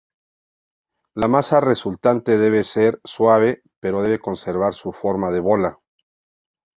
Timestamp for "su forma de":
4.73-5.41